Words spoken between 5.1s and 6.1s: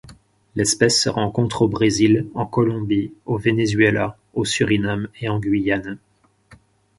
et en Guyane.